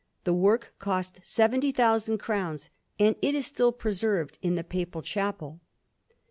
The 0.23 0.33
work 0.33 0.73
cost 0.79 1.19
70,000 1.21 2.17
crowns, 2.17 2.71
and 2.97 3.15
it 3.21 3.35
is 3.35 3.45
still 3.45 3.71
preserved 3.71 4.39
in 4.41 4.55
the 4.55 4.63
Papal 4.63 5.03
Chapel. 5.03 5.59